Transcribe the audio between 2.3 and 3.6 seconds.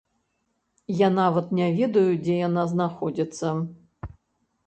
яна знаходзіцца.